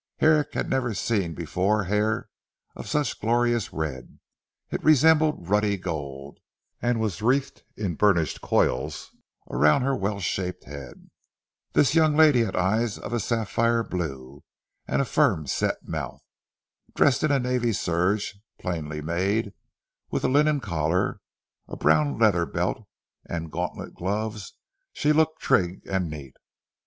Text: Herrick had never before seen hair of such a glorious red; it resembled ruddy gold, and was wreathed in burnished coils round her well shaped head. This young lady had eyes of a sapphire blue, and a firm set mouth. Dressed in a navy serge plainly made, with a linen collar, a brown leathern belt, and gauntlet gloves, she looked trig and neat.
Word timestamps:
Herrick 0.17 0.55
had 0.55 0.67
never 0.67 0.89
before 0.89 1.83
seen 1.83 1.89
hair 1.91 2.27
of 2.75 2.87
such 2.89 3.13
a 3.13 3.19
glorious 3.19 3.71
red; 3.71 4.17
it 4.71 4.83
resembled 4.83 5.47
ruddy 5.47 5.77
gold, 5.77 6.39
and 6.81 6.99
was 6.99 7.21
wreathed 7.21 7.61
in 7.77 7.93
burnished 7.93 8.41
coils 8.41 9.11
round 9.45 9.83
her 9.83 9.95
well 9.95 10.19
shaped 10.19 10.63
head. 10.63 11.11
This 11.73 11.93
young 11.93 12.15
lady 12.15 12.43
had 12.43 12.55
eyes 12.55 12.97
of 12.97 13.13
a 13.13 13.19
sapphire 13.19 13.83
blue, 13.83 14.43
and 14.87 15.03
a 15.03 15.05
firm 15.05 15.45
set 15.45 15.87
mouth. 15.87 16.23
Dressed 16.95 17.23
in 17.23 17.31
a 17.31 17.37
navy 17.37 17.71
serge 17.71 18.41
plainly 18.59 19.01
made, 19.03 19.53
with 20.09 20.23
a 20.23 20.27
linen 20.29 20.61
collar, 20.61 21.19
a 21.67 21.77
brown 21.77 22.17
leathern 22.17 22.49
belt, 22.51 22.87
and 23.29 23.51
gauntlet 23.51 23.93
gloves, 23.93 24.55
she 24.93 25.13
looked 25.13 25.41
trig 25.43 25.81
and 25.85 26.09
neat. 26.09 26.37